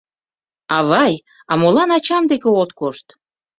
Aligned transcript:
—Авай, 0.77 1.13
а 1.51 1.53
молан 1.61 1.89
ачам 1.97 2.23
деке 2.31 2.49
от 2.61 2.71
кошт? 2.79 3.07